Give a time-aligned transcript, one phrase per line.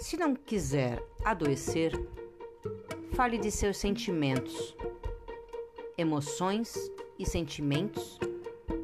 [0.00, 1.92] Se não quiser adoecer,
[3.12, 4.74] fale de seus sentimentos,
[5.96, 8.18] emoções e sentimentos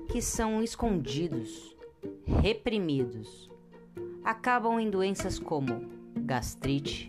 [0.08, 1.74] que são escondidos,
[2.42, 3.50] reprimidos,
[4.22, 5.88] acabam em doenças como
[6.18, 7.08] gastrite,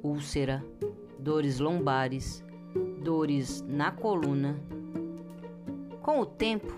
[0.00, 0.64] úlcera,
[1.18, 2.44] dores lombares,
[3.02, 4.62] dores na coluna.
[6.02, 6.72] Com o tempo,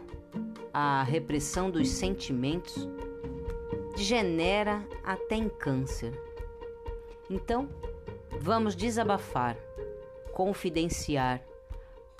[0.72, 2.88] a repressão dos sentimentos
[3.94, 6.29] degenera até em câncer.
[7.30, 7.68] Então,
[8.40, 9.56] vamos desabafar,
[10.32, 11.40] confidenciar,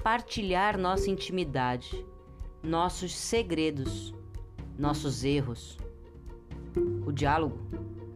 [0.04, 2.06] partilhar nossa intimidade,
[2.62, 4.14] nossos segredos,
[4.78, 5.76] nossos erros.
[7.04, 7.58] O diálogo,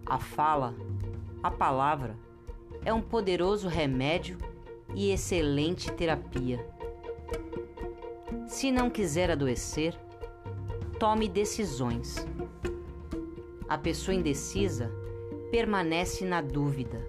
[0.06, 0.72] a fala,
[1.42, 2.16] a palavra
[2.84, 4.38] é um poderoso remédio
[4.94, 6.64] e excelente terapia.
[8.46, 9.98] Se não quiser adoecer,
[11.00, 12.24] tome decisões.
[13.68, 15.03] A pessoa indecisa
[15.54, 17.00] permanece na dúvida,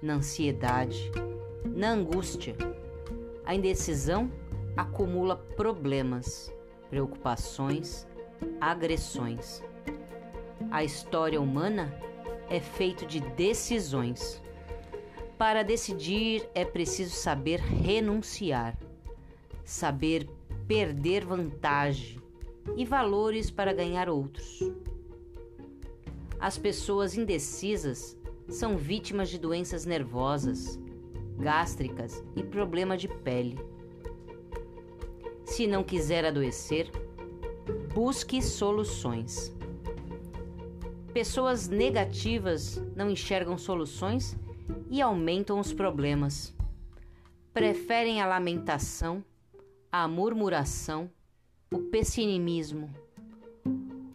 [0.00, 1.12] na ansiedade,
[1.62, 2.56] na angústia.
[3.44, 4.32] A indecisão
[4.74, 6.50] acumula problemas,
[6.88, 8.08] preocupações,
[8.58, 9.62] agressões.
[10.70, 11.94] A história humana
[12.48, 14.42] é feito de decisões.
[15.36, 18.74] Para decidir é preciso saber renunciar,
[19.66, 20.26] saber
[20.66, 22.18] perder vantagem
[22.74, 24.62] e valores para ganhar outros.
[26.38, 28.16] As pessoas indecisas
[28.48, 30.78] são vítimas de doenças nervosas,
[31.38, 33.58] gástricas e problema de pele.
[35.44, 36.90] Se não quiser adoecer,
[37.94, 39.54] busque soluções.
[41.12, 44.36] Pessoas negativas não enxergam soluções
[44.90, 46.54] e aumentam os problemas.
[47.54, 49.24] Preferem a lamentação,
[49.90, 51.10] a murmuração,
[51.72, 52.90] o pessimismo.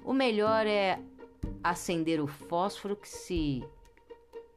[0.06, 1.00] O melhor é
[1.64, 3.64] acender o fósforo que se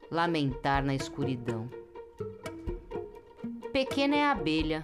[0.09, 1.69] lamentar na escuridão.
[3.71, 4.83] Pequena é a abelha,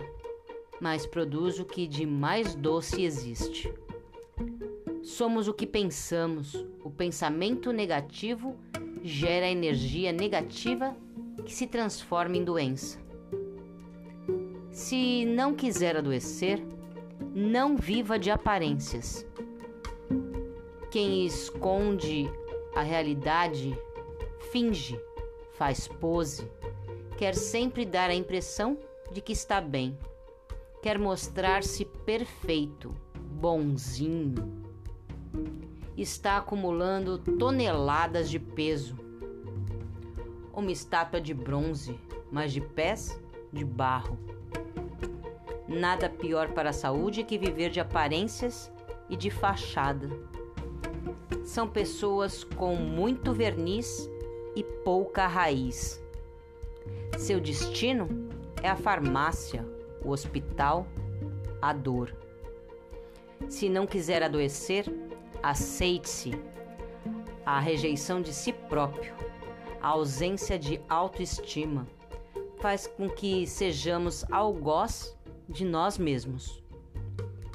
[0.79, 3.73] mas produz o que de mais doce existe.
[5.01, 6.65] Somos o que pensamos.
[6.83, 8.55] O pensamento negativo
[9.03, 10.95] gera energia negativa
[11.45, 12.99] que se transforma em doença.
[14.71, 16.63] Se não quiser adoecer,
[17.33, 19.25] não viva de aparências.
[20.91, 22.29] Quem esconde
[22.75, 23.75] a realidade
[24.51, 24.99] finge,
[25.53, 26.45] faz pose,
[27.17, 28.77] quer sempre dar a impressão
[29.11, 29.97] de que está bem,
[30.81, 34.61] quer mostrar-se perfeito, bonzinho
[36.01, 38.97] está acumulando toneladas de peso.
[40.53, 41.99] Uma estátua de bronze,
[42.31, 43.21] mas de pés
[43.51, 44.17] de barro.
[45.67, 48.71] Nada pior para a saúde que viver de aparências
[49.09, 50.09] e de fachada.
[51.43, 54.09] São pessoas com muito verniz
[54.55, 56.01] e pouca raiz.
[57.17, 58.29] Seu destino
[58.61, 59.65] é a farmácia,
[60.03, 60.87] o hospital,
[61.61, 62.15] a dor.
[63.47, 64.85] Se não quiser adoecer,
[65.43, 66.31] Aceite-se.
[67.43, 69.11] A rejeição de si próprio,
[69.81, 71.87] a ausência de autoestima,
[72.59, 75.17] faz com que sejamos algoz
[75.49, 76.63] de nós mesmos.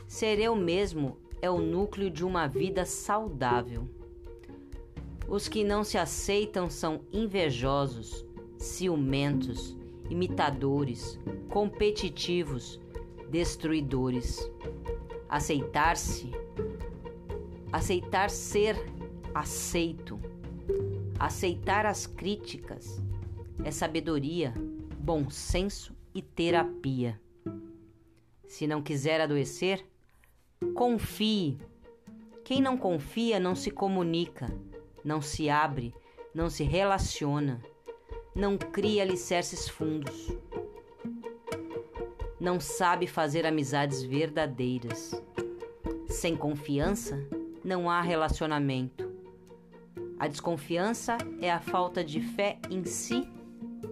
[0.09, 3.89] Ser eu mesmo é o núcleo de uma vida saudável.
[5.29, 8.25] Os que não se aceitam são invejosos,
[8.59, 9.77] ciumentos,
[10.09, 11.19] imitadores,
[11.51, 12.81] competitivos,
[13.31, 14.51] destruidores.
[15.29, 16.31] Aceitar-se
[17.73, 18.77] aceitar ser
[19.35, 20.19] aceito,
[21.19, 23.03] aceitar as críticas
[23.65, 24.55] é sabedoria,
[24.99, 27.21] bom senso e terapia.
[28.47, 29.85] Se não quiser adoecer,
[30.75, 31.59] confie.
[32.45, 34.47] Quem não confia não se comunica,
[35.05, 35.95] não se abre,
[36.35, 37.61] não se relaciona,
[38.35, 40.37] não cria alicerces fundos,
[42.39, 45.21] não sabe fazer amizades verdadeiras.
[46.09, 47.19] Sem confiança,
[47.65, 49.11] não há relacionamento.
[50.19, 53.29] A desconfiança é a falta de fé em si,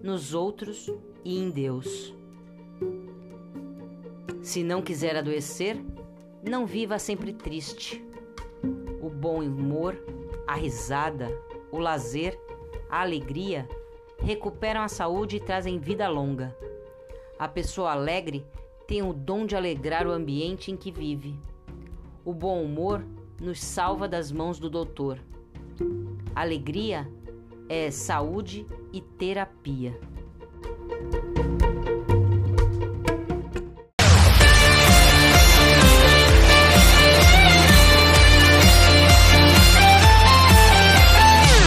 [0.02, 0.90] nos outros
[1.24, 2.14] e em Deus.
[4.42, 5.82] Se não quiser adoecer,
[6.44, 8.04] não viva sempre triste.
[9.00, 9.96] O bom humor,
[10.46, 11.28] a risada,
[11.70, 12.38] o lazer,
[12.88, 13.68] a alegria
[14.18, 16.56] recuperam a saúde e trazem vida longa.
[17.38, 18.44] A pessoa alegre
[18.86, 21.38] tem o dom de alegrar o ambiente em que vive.
[22.24, 23.04] O bom humor
[23.40, 25.18] nos salva das mãos do doutor.
[26.34, 27.08] Alegria
[27.68, 29.98] é saúde e terapia.